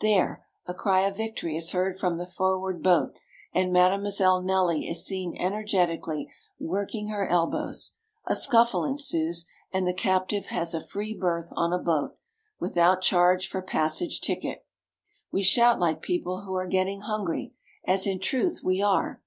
There! 0.00 0.46
a 0.64 0.72
cry 0.72 1.00
of 1.00 1.18
victory 1.18 1.56
is 1.58 1.72
heard 1.72 1.98
from 1.98 2.16
the 2.16 2.24
forward 2.26 2.82
boat; 2.82 3.18
and 3.52 3.70
Mademoiselle 3.70 4.40
Nelly 4.40 4.88
is 4.88 5.04
seen 5.04 5.36
energetically 5.38 6.26
working 6.58 7.08
her 7.08 7.28
elbows: 7.28 7.92
a 8.26 8.34
scuffle 8.34 8.86
ensues, 8.86 9.44
and 9.74 9.86
the 9.86 9.92
captive 9.92 10.46
has 10.46 10.72
a 10.72 10.80
free 10.82 11.12
berth 11.12 11.52
on 11.54 11.74
a 11.74 11.78
boat, 11.78 12.16
without 12.58 13.02
charge 13.02 13.46
for 13.46 13.60
passage 13.60 14.22
ticket. 14.22 14.64
We 15.30 15.42
shout 15.42 15.78
like 15.78 16.00
people 16.00 16.46
who 16.46 16.54
are 16.54 16.66
getting 16.66 17.02
hungry, 17.02 17.52
as 17.86 18.06
in 18.06 18.20
truth 18.20 18.60
we 18.64 18.80
are. 18.80 19.20